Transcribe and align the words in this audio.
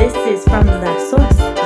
This 0.00 0.16
is 0.16 0.44
from 0.44 0.64
the 0.64 0.98
source, 1.10 1.59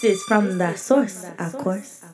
This 0.00 0.18
is 0.18 0.22
from 0.22 0.58
the 0.58 0.76
source, 0.76 1.26
of 1.40 1.58
course. 1.58 2.04